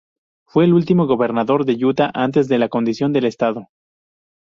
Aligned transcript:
Fue 0.47 0.63
el 0.65 0.73
último 0.73 1.05
Gobernador 1.05 1.63
de 1.63 1.73
Utah 1.85 2.09
antes 2.15 2.47
de 2.47 2.57
la 2.57 2.69
condición 2.69 3.13
del 3.13 3.25
estado. 3.25 3.67